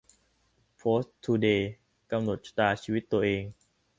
[0.77, 1.71] โพสต์ทูเดย์:
[2.11, 3.43] กำหนดชะตาชีวิตตัวเอง